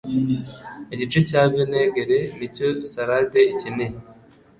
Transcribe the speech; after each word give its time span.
Igice 0.93 1.19
cya 1.29 1.41
vinegere 1.53 2.19
nicyo 2.37 2.67
salade 2.91 3.39
ikeneye. 3.51 3.97